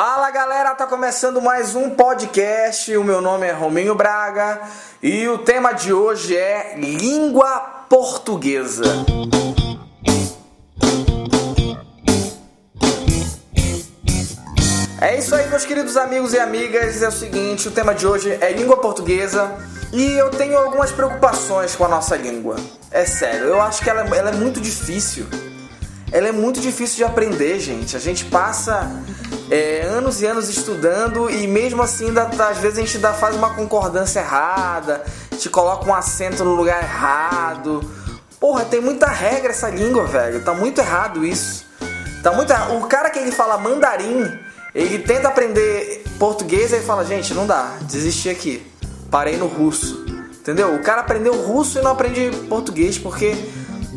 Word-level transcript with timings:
Fala 0.00 0.30
galera, 0.30 0.76
tá 0.76 0.86
começando 0.86 1.42
mais 1.42 1.74
um 1.74 1.90
podcast. 1.90 2.96
O 2.96 3.02
meu 3.02 3.20
nome 3.20 3.48
é 3.48 3.50
Rominho 3.50 3.96
Braga 3.96 4.60
e 5.02 5.26
o 5.26 5.38
tema 5.38 5.72
de 5.72 5.92
hoje 5.92 6.36
é 6.36 6.76
língua 6.78 7.84
portuguesa. 7.90 8.84
É 15.00 15.18
isso 15.18 15.34
aí, 15.34 15.48
meus 15.48 15.64
queridos 15.64 15.96
amigos 15.96 16.32
e 16.32 16.38
amigas. 16.38 17.02
É 17.02 17.08
o 17.08 17.10
seguinte: 17.10 17.66
o 17.66 17.72
tema 17.72 17.92
de 17.92 18.06
hoje 18.06 18.38
é 18.40 18.52
língua 18.52 18.76
portuguesa 18.76 19.52
e 19.92 20.12
eu 20.12 20.30
tenho 20.30 20.56
algumas 20.58 20.92
preocupações 20.92 21.74
com 21.74 21.84
a 21.84 21.88
nossa 21.88 22.16
língua. 22.16 22.54
É 22.92 23.04
sério, 23.04 23.46
eu 23.46 23.60
acho 23.60 23.82
que 23.82 23.90
ela, 23.90 24.02
ela 24.16 24.30
é 24.30 24.34
muito 24.34 24.60
difícil. 24.60 25.26
Ela 26.12 26.28
é 26.28 26.32
muito 26.32 26.60
difícil 26.60 26.98
de 26.98 27.04
aprender, 27.04 27.58
gente. 27.58 27.96
A 27.96 28.00
gente 28.00 28.26
passa 28.26 28.88
é, 29.50 29.82
anos 29.82 30.20
e 30.20 30.26
anos 30.26 30.48
estudando 30.48 31.30
e 31.30 31.46
mesmo 31.46 31.82
assim, 31.82 32.08
ainda, 32.08 32.24
às 32.24 32.58
vezes 32.58 32.78
a 32.78 32.80
gente 32.82 32.96
ainda 32.96 33.12
faz 33.12 33.34
uma 33.34 33.54
concordância 33.54 34.20
errada, 34.20 35.04
te 35.38 35.48
coloca 35.48 35.88
um 35.88 35.94
acento 35.94 36.44
no 36.44 36.54
lugar 36.54 36.82
errado. 36.82 37.80
Porra, 38.38 38.64
tem 38.64 38.80
muita 38.80 39.06
regra 39.06 39.50
essa 39.50 39.68
língua, 39.68 40.04
velho. 40.04 40.42
Tá 40.42 40.54
muito 40.54 40.80
errado 40.80 41.24
isso. 41.24 41.66
Tá 42.22 42.32
muito 42.32 42.50
errado. 42.52 42.76
O 42.76 42.86
cara 42.86 43.10
que 43.10 43.18
ele 43.18 43.32
fala 43.32 43.58
mandarim, 43.58 44.38
ele 44.74 44.98
tenta 45.00 45.28
aprender 45.28 46.04
português 46.18 46.72
e 46.72 46.80
fala, 46.80 47.04
gente, 47.04 47.34
não 47.34 47.46
dá, 47.46 47.72
desisti 47.82 48.28
aqui. 48.28 48.64
Parei 49.10 49.36
no 49.36 49.46
russo. 49.46 50.04
Entendeu? 50.40 50.74
O 50.74 50.82
cara 50.82 51.00
aprendeu 51.00 51.34
russo 51.34 51.78
e 51.78 51.82
não 51.82 51.90
aprende 51.90 52.30
português 52.48 52.96
porque 52.96 53.34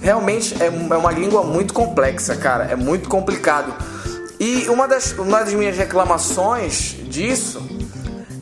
realmente 0.00 0.54
é, 0.62 0.66
é 0.66 0.96
uma 0.96 1.10
língua 1.10 1.42
muito 1.42 1.72
complexa, 1.72 2.36
cara. 2.36 2.64
É 2.64 2.76
muito 2.76 3.08
complicado. 3.08 3.74
E 4.46 4.68
uma 4.68 4.86
das, 4.86 5.10
uma 5.10 5.40
das 5.40 5.52
minhas 5.54 5.76
reclamações 5.76 6.94
disso 7.08 7.60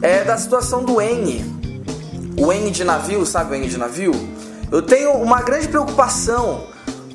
é 0.02 0.22
da 0.22 0.36
situação 0.36 0.84
do 0.84 1.00
N. 1.00 1.42
O 2.36 2.52
N 2.52 2.70
de 2.70 2.84
navio, 2.84 3.24
sabe 3.24 3.52
o 3.52 3.54
N 3.54 3.66
de 3.66 3.78
navio? 3.78 4.12
Eu 4.70 4.82
tenho 4.82 5.12
uma 5.12 5.40
grande 5.40 5.66
preocupação, 5.66 6.66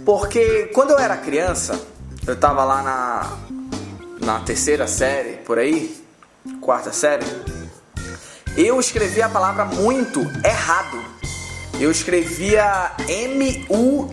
porque 0.04 0.72
quando 0.74 0.90
eu 0.90 0.98
era 0.98 1.16
criança, 1.18 1.80
eu 2.26 2.36
tava 2.36 2.64
lá 2.64 2.82
na, 2.82 3.38
na 4.26 4.40
terceira 4.40 4.88
série, 4.88 5.38
por 5.38 5.60
aí, 5.60 6.04
quarta 6.60 6.92
série, 6.92 7.28
eu 8.58 8.80
escrevia 8.80 9.28
a 9.28 9.30
palavra 9.30 9.66
muito 9.66 10.22
errado. 10.44 10.98
Eu 11.80 11.92
escrevia 11.92 12.94
M-U-I-N-T-O. 13.08 14.10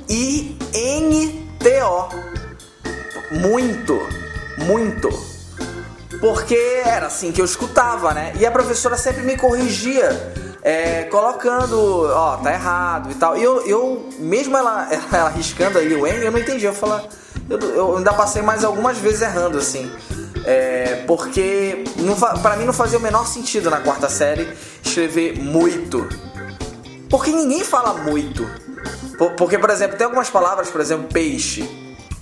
Muito, 3.40 4.25
muito. 4.58 5.08
Porque 6.20 6.56
era 6.84 7.06
assim 7.06 7.32
que 7.32 7.40
eu 7.40 7.44
escutava, 7.44 8.14
né? 8.14 8.32
E 8.38 8.46
a 8.46 8.50
professora 8.50 8.96
sempre 8.96 9.22
me 9.22 9.36
corrigia, 9.36 10.08
é, 10.62 11.04
colocando, 11.04 12.04
ó, 12.10 12.36
tá 12.38 12.52
errado 12.52 13.10
e 13.10 13.14
tal. 13.14 13.36
E 13.36 13.42
eu, 13.42 13.66
eu 13.66 14.08
mesmo 14.18 14.56
ela, 14.56 14.88
ela 15.12 15.28
riscando 15.28 15.78
ali 15.78 15.94
o 15.94 16.06
N, 16.06 16.24
eu 16.24 16.32
não 16.32 16.38
entendia. 16.38 16.70
Eu 16.70 16.74
falava, 16.74 17.08
eu, 17.48 17.58
eu 17.58 17.96
ainda 17.98 18.12
passei 18.12 18.42
mais 18.42 18.64
algumas 18.64 18.98
vezes 18.98 19.22
errando, 19.22 19.58
assim. 19.58 19.90
É, 20.44 21.02
porque 21.06 21.84
para 22.40 22.56
mim 22.56 22.64
não 22.64 22.72
fazia 22.72 22.98
o 22.98 23.02
menor 23.02 23.26
sentido 23.26 23.68
na 23.68 23.80
quarta 23.80 24.08
série 24.08 24.48
escrever 24.82 25.38
muito. 25.38 26.08
Porque 27.10 27.30
ninguém 27.30 27.64
fala 27.64 27.94
muito. 27.94 28.48
Porque, 29.36 29.58
por 29.58 29.70
exemplo, 29.70 29.96
tem 29.96 30.04
algumas 30.04 30.30
palavras, 30.30 30.68
por 30.68 30.80
exemplo, 30.80 31.08
peixe. 31.12 31.68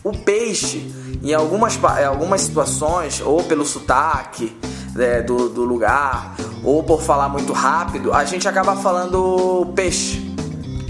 O 0.03 0.13
peixe, 0.13 0.91
em 1.31 1.35
algumas, 1.35 1.77
em 1.77 2.05
algumas 2.05 2.43
situações, 2.43 3.21
ou 3.21 3.43
pelo 3.45 3.65
sotaque 3.65 4.57
é, 4.99 5.23
do, 5.23 5.49
do 5.49 5.65
lugar, 5.65 6.37
ou 6.63 6.83
por 6.83 7.03
falar 7.03 7.29
muito 7.29 7.53
rápido, 7.53 8.13
a 8.13 8.25
gente 8.25 8.47
acaba 8.47 8.77
falando 8.77 9.73
peixe. 9.75 10.35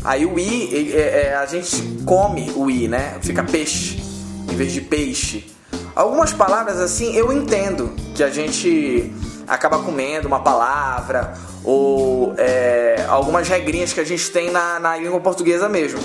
Aí 0.05 0.27
o 0.27 0.39
i, 0.39 0.93
é, 0.93 1.29
é, 1.29 1.37
a 1.37 1.47
gente 1.47 2.03
come 2.05 2.53
o 2.57 2.71
i, 2.71 2.89
né? 2.89 3.17
Fica 3.23 3.43
peixe, 3.45 4.03
em 4.51 4.57
vez 4.57 4.73
de 4.73 4.81
peixe. 4.81 5.51
Algumas 5.95 6.33
palavras 6.33 6.81
assim 6.81 7.15
eu 7.15 7.33
entendo 7.33 7.95
que 8.15 8.23
a 8.23 8.29
gente 8.29 9.15
acaba 9.47 9.79
comendo 9.79 10.27
uma 10.27 10.41
palavra 10.41 11.35
ou 11.63 12.35
é, 12.37 13.07
algumas 13.09 13.49
regrinhas 13.49 13.93
que 13.93 14.01
a 14.01 14.05
gente 14.05 14.31
tem 14.31 14.51
na, 14.51 14.81
na 14.81 14.97
língua 14.97 15.21
portuguesa 15.21 15.69
mesmo. 15.69 16.01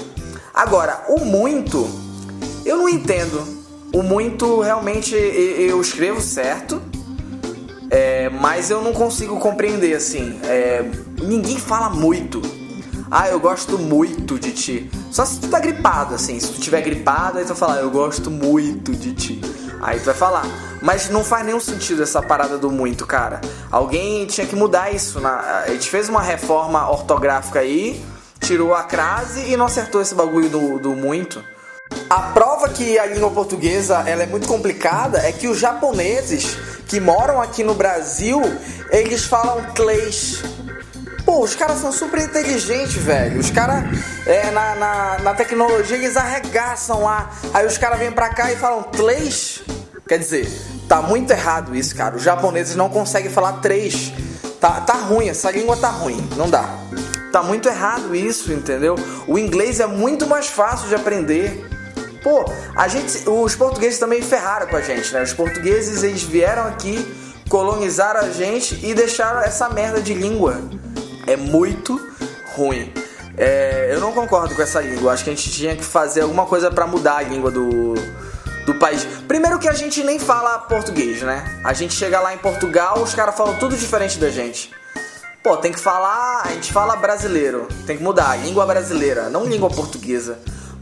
Agora, 0.53 1.03
o 1.07 1.25
muito 1.25 1.89
eu 2.63 2.77
não 2.77 2.87
entendo. 2.87 3.58
O 3.93 4.03
muito 4.03 4.61
realmente 4.61 5.15
eu 5.15 5.81
escrevo 5.81 6.21
certo, 6.21 6.81
é, 7.89 8.29
mas 8.29 8.69
eu 8.69 8.81
não 8.81 8.93
consigo 8.93 9.39
compreender 9.39 9.95
assim. 9.95 10.39
É, 10.43 10.83
ninguém 11.21 11.57
fala 11.57 11.89
muito. 11.89 12.41
Ah, 13.09 13.27
eu 13.27 13.39
gosto 13.39 13.79
muito 13.79 14.37
de 14.37 14.51
ti. 14.51 14.91
Só 15.11 15.25
se 15.25 15.39
tu 15.39 15.47
tá 15.47 15.59
gripado, 15.59 16.13
assim. 16.13 16.39
Se 16.39 16.51
tu 16.53 16.61
tiver 16.61 16.81
gripado, 16.81 17.39
aí 17.39 17.43
tu 17.43 17.49
vai 17.49 17.57
falar, 17.57 17.77
eu 17.77 17.89
gosto 17.89 18.29
muito 18.29 18.91
de 18.91 19.13
ti. 19.13 19.41
Aí 19.81 19.99
tu 19.99 20.05
vai 20.05 20.13
falar. 20.13 20.45
Mas 20.81 21.09
não 21.09 21.23
faz 21.23 21.43
nenhum 21.43 21.59
sentido 21.59 22.03
essa 22.03 22.21
parada 22.21 22.57
do 22.59 22.69
muito, 22.69 23.07
cara. 23.07 23.41
Alguém 23.71 24.27
tinha 24.27 24.45
que 24.45 24.55
mudar 24.55 24.93
isso. 24.93 25.19
Na... 25.19 25.61
A 25.61 25.69
gente 25.69 25.89
fez 25.89 26.07
uma 26.07 26.21
reforma 26.21 26.87
ortográfica 26.91 27.59
aí, 27.59 28.03
tirou 28.39 28.75
a 28.75 28.83
crase 28.83 29.51
e 29.51 29.57
não 29.57 29.65
acertou 29.65 30.01
esse 30.01 30.13
bagulho 30.13 30.49
do, 30.49 30.79
do 30.79 30.89
muito. 30.91 31.43
A 32.09 32.21
prova 32.33 32.67
que 32.69 32.97
a 32.97 33.05
língua 33.05 33.29
portuguesa 33.29 34.03
ela 34.07 34.23
é 34.23 34.25
muito 34.25 34.47
complicada 34.47 35.19
é 35.19 35.31
que 35.31 35.47
os 35.47 35.59
japoneses 35.59 36.57
que 36.87 36.99
moram 36.99 37.39
aqui 37.39 37.63
no 37.63 37.75
Brasil, 37.75 38.41
eles 38.89 39.25
falam 39.25 39.63
clays. 39.75 40.41
Pô, 41.23 41.43
os 41.43 41.53
caras 41.53 41.77
são 41.77 41.91
super 41.91 42.19
inteligentes, 42.19 42.95
velho. 42.95 43.39
Os 43.39 43.51
caras, 43.51 43.83
é, 44.25 44.49
na, 44.49 44.73
na, 44.73 45.19
na, 45.19 45.33
tecnologia, 45.35 45.97
eles 45.97 46.17
arregaçam 46.17 47.03
lá. 47.03 47.29
Aí 47.53 47.67
os 47.67 47.77
caras 47.77 47.99
vêm 47.99 48.11
pra 48.11 48.29
cá 48.29 48.51
e 48.51 48.55
falam 48.55 48.81
três. 48.81 49.61
Quer 50.07 50.17
dizer, 50.17 50.51
tá 50.87 51.03
muito 51.03 51.29
errado 51.29 51.75
isso, 51.75 51.95
cara. 51.95 52.15
Os 52.15 52.23
japoneses 52.23 52.75
não 52.75 52.89
conseguem 52.89 53.29
falar 53.29 53.61
três. 53.61 54.11
Tá, 54.59 54.81
tá 54.81 54.93
ruim, 54.93 55.29
essa 55.29 55.51
língua 55.51 55.77
tá 55.77 55.89
ruim. 55.89 56.27
Não 56.35 56.49
dá. 56.49 56.67
Tá 57.31 57.43
muito 57.43 57.69
errado 57.69 58.15
isso, 58.15 58.51
entendeu? 58.51 58.95
O 59.27 59.37
inglês 59.37 59.79
é 59.79 59.85
muito 59.85 60.25
mais 60.25 60.47
fácil 60.47 60.87
de 60.87 60.95
aprender. 60.95 61.69
Pô, 62.23 62.45
a 62.75 62.87
gente, 62.87 63.27
os 63.29 63.55
portugueses 63.55 63.99
também 63.99 64.21
ferraram 64.21 64.67
com 64.67 64.75
a 64.75 64.81
gente, 64.81 65.13
né? 65.13 65.23
Os 65.23 65.33
portugueses 65.33 66.03
eles 66.03 66.23
vieram 66.23 66.63
aqui, 66.67 66.97
colonizaram 67.49 68.21
a 68.21 68.29
gente 68.29 68.79
e 68.85 68.93
deixaram 68.93 69.39
essa 69.41 69.69
merda 69.69 70.01
de 70.01 70.13
língua 70.13 70.59
é 71.29 71.37
muito 71.37 71.99
ruim. 72.55 72.91
É, 73.37 73.89
eu 73.91 73.99
não 73.99 74.11
concordo 74.11 74.55
com 74.55 74.61
essa 74.61 74.81
língua. 74.81 75.13
Acho 75.13 75.23
que 75.23 75.29
a 75.29 75.35
gente 75.35 75.49
tinha 75.51 75.75
que 75.75 75.85
fazer 75.85 76.21
alguma 76.21 76.45
coisa 76.45 76.71
para 76.71 76.87
mudar 76.87 77.17
a 77.17 77.21
língua 77.21 77.51
do, 77.51 77.93
do 78.65 78.73
país. 78.75 79.05
Primeiro 79.27 79.59
que 79.59 79.67
a 79.67 79.73
gente 79.73 80.03
nem 80.03 80.17
fala 80.17 80.57
português, 80.59 81.21
né? 81.21 81.61
A 81.63 81.71
gente 81.71 81.93
chega 81.93 82.19
lá 82.19 82.33
em 82.33 82.37
Portugal, 82.37 83.01
os 83.01 83.13
caras 83.13 83.35
falam 83.35 83.55
tudo 83.57 83.77
diferente 83.77 84.17
da 84.17 84.29
gente. 84.29 84.71
Pô, 85.43 85.55
tem 85.55 85.71
que 85.71 85.79
falar, 85.79 86.41
a 86.45 86.49
gente 86.49 86.73
fala 86.73 86.95
brasileiro. 86.95 87.67
Tem 87.85 87.95
que 87.95 88.03
mudar, 88.03 88.35
língua 88.37 88.65
brasileira, 88.65 89.29
não 89.29 89.45
língua 89.45 89.69
portuguesa. 89.69 90.39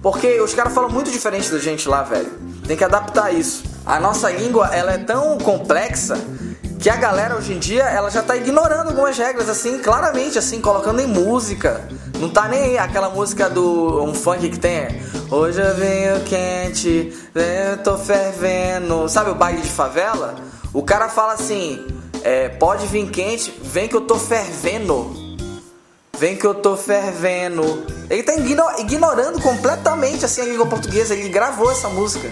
Porque 0.09 0.39
os 0.39 0.53
caras 0.53 0.73
falam 0.73 0.89
muito 0.89 1.11
diferente 1.11 1.51
da 1.51 1.59
gente 1.59 1.89
lá, 1.89 2.01
velho. 2.01 2.31
Tem 2.65 2.77
que 2.77 2.83
adaptar 2.85 3.33
isso. 3.33 3.65
A 3.85 3.99
nossa 3.99 4.31
língua, 4.31 4.69
ela 4.73 4.93
é 4.93 4.97
tão 4.97 5.37
complexa 5.37 6.17
que 6.79 6.89
a 6.89 6.95
galera 6.95 7.35
hoje 7.35 7.51
em 7.51 7.59
dia 7.59 7.83
ela 7.83 8.09
já 8.09 8.23
tá 8.23 8.37
ignorando 8.37 8.87
algumas 8.87 9.17
regras 9.17 9.49
assim, 9.49 9.79
claramente 9.79 10.39
assim, 10.39 10.61
colocando 10.61 11.01
em 11.01 11.07
música. 11.07 11.89
Não 12.21 12.29
tá 12.29 12.47
nem 12.47 12.61
aí 12.61 12.77
aquela 12.77 13.09
música 13.09 13.49
do 13.49 14.01
um 14.01 14.13
funk 14.13 14.47
que 14.47 14.57
tem 14.57 14.87
Hoje 15.29 15.59
eu 15.59 15.75
venho 15.75 16.21
quente, 16.21 17.13
eu 17.35 17.77
tô 17.83 17.97
fervendo. 17.97 19.09
Sabe 19.09 19.31
o 19.31 19.35
baile 19.35 19.61
de 19.61 19.69
favela? 19.69 20.35
O 20.73 20.83
cara 20.83 21.09
fala 21.09 21.33
assim: 21.33 21.85
é, 22.23 22.47
pode 22.47 22.87
vir 22.87 23.09
quente, 23.09 23.53
vem 23.61 23.89
que 23.89 23.95
eu 23.97 24.01
tô 24.01 24.15
fervendo. 24.15 25.26
Vem 26.17 26.35
que 26.35 26.45
eu 26.45 26.55
tô 26.55 26.75
fervendo. 26.75 27.85
Ele 28.09 28.23
tá 28.23 28.33
ignorando 28.79 29.41
completamente 29.41 30.25
assim 30.25 30.41
a 30.41 30.45
língua 30.45 30.65
portuguesa. 30.65 31.13
Ele 31.13 31.29
gravou 31.29 31.71
essa 31.71 31.89
música. 31.89 32.31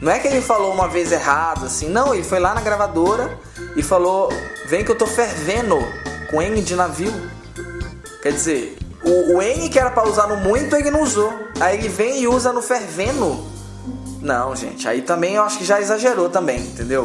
Não 0.00 0.12
é 0.12 0.18
que 0.18 0.28
ele 0.28 0.40
falou 0.40 0.72
uma 0.72 0.86
vez 0.86 1.10
errado, 1.10 1.66
assim, 1.66 1.88
não, 1.88 2.14
ele 2.14 2.22
foi 2.22 2.38
lá 2.38 2.54
na 2.54 2.60
gravadora 2.60 3.36
e 3.74 3.82
falou: 3.82 4.28
Vem 4.66 4.84
que 4.84 4.90
eu 4.90 4.94
tô 4.94 5.06
fervendo 5.06 5.76
com 6.30 6.40
N 6.40 6.62
de 6.62 6.76
navio. 6.76 7.12
Quer 8.22 8.32
dizer, 8.32 8.78
o, 9.02 9.36
o 9.36 9.42
N 9.42 9.68
que 9.68 9.78
era 9.78 9.90
pra 9.90 10.04
usar 10.04 10.26
no 10.26 10.36
muito, 10.36 10.76
ele 10.76 10.90
não 10.90 11.02
usou. 11.02 11.32
Aí 11.58 11.78
ele 11.78 11.88
vem 11.88 12.20
e 12.20 12.28
usa 12.28 12.52
no 12.52 12.62
fervendo. 12.62 13.44
Não, 14.20 14.54
gente, 14.54 14.86
aí 14.88 15.02
também 15.02 15.34
eu 15.34 15.42
acho 15.42 15.58
que 15.58 15.64
já 15.64 15.80
exagerou 15.80 16.28
também, 16.28 16.60
entendeu? 16.60 17.04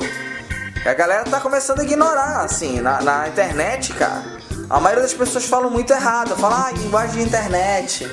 A 0.86 0.94
galera 0.94 1.24
tá 1.24 1.40
começando 1.40 1.80
a 1.80 1.84
ignorar, 1.84 2.42
assim, 2.42 2.82
na, 2.82 3.02
na 3.02 3.28
internet, 3.28 3.94
cara. 3.94 4.33
A 4.70 4.80
maioria 4.80 5.04
das 5.04 5.14
pessoas 5.14 5.46
falam 5.46 5.70
muito 5.70 5.92
errado, 5.92 6.36
fala, 6.36 6.68
ah, 6.68 6.72
linguagem 6.72 7.22
de 7.22 7.28
internet. 7.28 8.08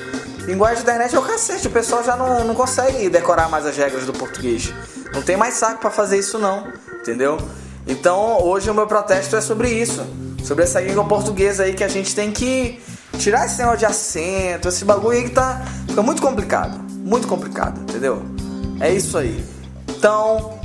Linguagem 0.45 0.77
de 0.77 0.81
internet 0.83 1.15
é 1.15 1.19
o 1.19 1.21
cacete, 1.21 1.67
o 1.67 1.71
pessoal 1.71 2.03
já 2.03 2.15
não, 2.15 2.43
não 2.43 2.55
consegue 2.55 3.09
decorar 3.09 3.49
mais 3.49 3.65
as 3.65 3.77
regras 3.77 4.05
do 4.05 4.13
português. 4.13 4.73
Não 5.13 5.21
tem 5.21 5.37
mais 5.37 5.55
saco 5.55 5.79
para 5.79 5.91
fazer 5.91 6.17
isso 6.17 6.37
não, 6.37 6.67
entendeu? 6.93 7.37
Então 7.87 8.41
hoje 8.43 8.69
o 8.69 8.73
meu 8.73 8.87
protesto 8.87 9.35
é 9.35 9.41
sobre 9.41 9.69
isso, 9.69 10.05
sobre 10.43 10.63
essa 10.63 10.79
língua 10.79 11.03
portuguesa 11.05 11.63
aí 11.63 11.73
que 11.73 11.83
a 11.83 11.87
gente 11.87 12.13
tem 12.15 12.31
que 12.31 12.81
tirar 13.17 13.45
esse 13.45 13.57
negócio 13.57 13.79
de 13.79 13.85
acento, 13.85 14.67
esse 14.67 14.85
bagulho 14.85 15.17
aí 15.17 15.23
que 15.23 15.31
tá 15.31 15.61
fica 15.87 16.01
muito 16.01 16.21
complicado, 16.21 16.79
muito 16.89 17.27
complicado, 17.27 17.81
entendeu? 17.81 18.23
É 18.79 18.91
isso 18.91 19.17
aí. 19.17 19.43
Então 19.89 20.60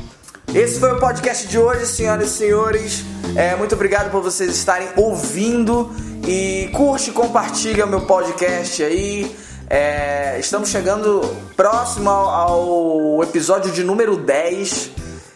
esse 0.54 0.80
foi 0.80 0.92
o 0.92 0.98
podcast 0.98 1.46
de 1.46 1.58
hoje, 1.58 1.86
senhoras 1.86 2.30
e 2.30 2.34
senhores. 2.34 3.04
É, 3.34 3.56
muito 3.56 3.74
obrigado 3.74 4.10
por 4.10 4.22
vocês 4.22 4.50
estarem 4.50 4.88
ouvindo 4.96 5.90
e 6.26 6.70
curte, 6.72 7.10
compartilha 7.10 7.84
o 7.84 7.88
meu 7.88 8.02
podcast 8.02 8.82
aí. 8.82 9.34
É, 9.68 10.38
estamos 10.38 10.68
chegando 10.68 11.20
próximo 11.56 12.08
ao, 12.08 12.28
ao, 12.28 13.22
episódio 13.22 13.70
de 13.72 13.82
número 13.82 14.16
10. 14.16 14.90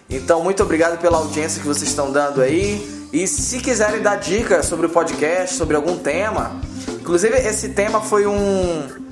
Então, 0.08 0.42
muito 0.42 0.62
obrigado 0.62 1.00
pela 1.00 1.18
audiência 1.18 1.60
que 1.60 1.66
vocês 1.66 1.90
estão 1.90 2.10
dando 2.10 2.40
aí. 2.40 3.08
E 3.12 3.26
se 3.26 3.58
quiserem 3.58 4.00
dar 4.00 4.16
dicas 4.16 4.66
sobre 4.66 4.86
o 4.86 4.88
podcast, 4.88 5.56
sobre 5.56 5.76
algum 5.76 5.98
tema, 5.98 6.60
inclusive 6.88 7.36
esse 7.36 7.70
tema 7.70 8.00
foi 8.00 8.26
um 8.26 9.09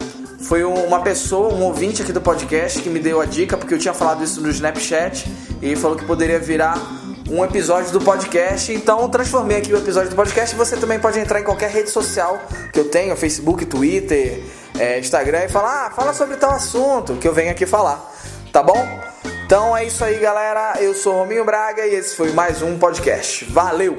foi 0.49 0.65
uma 0.65 1.03
pessoa, 1.03 1.53
um 1.53 1.63
ouvinte 1.65 2.01
aqui 2.01 2.11
do 2.11 2.23
podcast 2.23 2.81
que 2.81 2.89
me 2.89 2.99
deu 2.99 3.21
a 3.21 3.27
dica 3.27 3.55
porque 3.55 3.75
eu 3.75 3.79
tinha 3.79 3.93
falado 3.93 4.25
isso 4.25 4.41
no 4.41 4.49
Snapchat 4.49 5.31
e 5.61 5.77
falou 5.77 5.95
que 5.95 6.07
poderia 6.07 6.39
virar 6.39 6.81
um 7.31 7.45
episódio 7.45 7.93
do 7.93 8.01
podcast. 8.01 8.73
Então 8.73 9.07
transformei 9.11 9.59
aqui 9.59 9.75
o 9.75 9.77
episódio 9.77 10.09
do 10.09 10.17
podcast. 10.17 10.57
Você 10.57 10.79
também 10.79 10.99
pode 10.99 11.19
entrar 11.19 11.39
em 11.39 11.45
qualquer 11.45 11.69
rede 11.71 11.91
social 11.91 12.41
que 12.73 12.81
eu 12.81 12.87
tenho, 12.87 13.15
Facebook, 13.15 13.67
Twitter, 13.67 14.43
é, 14.79 14.99
Instagram 14.99 15.45
e 15.45 15.49
falar, 15.51 15.89
ah, 15.89 15.91
fala 15.91 16.15
sobre 16.15 16.37
tal 16.37 16.53
assunto 16.53 17.17
que 17.17 17.29
eu 17.29 17.35
venho 17.35 17.51
aqui 17.51 17.67
falar, 17.67 18.11
tá 18.51 18.63
bom? 18.63 18.89
Então 19.45 19.77
é 19.77 19.85
isso 19.85 20.03
aí, 20.03 20.19
galera. 20.19 20.81
Eu 20.81 20.95
sou 20.95 21.13
Rominho 21.13 21.45
Braga 21.45 21.87
e 21.87 21.95
esse 21.95 22.17
foi 22.17 22.33
mais 22.33 22.63
um 22.63 22.79
podcast. 22.79 23.45
Valeu! 23.45 23.95